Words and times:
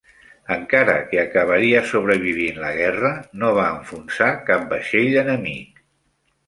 Encara 0.53 0.95
que 1.11 1.19
acabaria 1.23 1.83
sobrevivint 1.91 2.57
la 2.65 2.73
guerra, 2.81 3.13
no 3.43 3.55
va 3.61 3.69
enfonsar 3.77 4.35
cap 4.51 4.69
vaixell 4.75 5.19
enemic. 5.29 5.89